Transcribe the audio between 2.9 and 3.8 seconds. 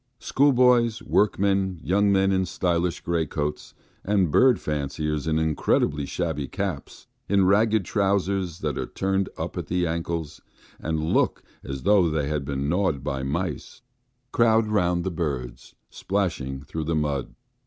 greatcoats,